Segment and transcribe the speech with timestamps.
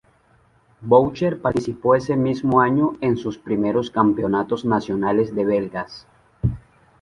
[0.81, 6.07] Boucher participó ese mismo año en sus primeros Campeonatos nacionales belgas.